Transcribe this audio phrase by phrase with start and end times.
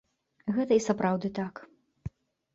[0.55, 1.63] Гэта і сапраўды так.